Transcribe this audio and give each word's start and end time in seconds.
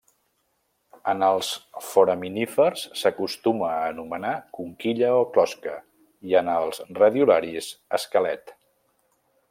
En 1.11 1.19
els 1.25 1.49
foraminífers 1.87 2.85
s'acostuma 3.01 3.69
a 3.73 3.85
anomenar 3.91 4.33
conquilla 4.59 5.13
o 5.19 5.23
closca 5.37 5.77
i 6.31 6.37
en 6.41 6.51
els 6.59 6.83
radiolaris 7.03 7.73
esquelet. 8.01 8.57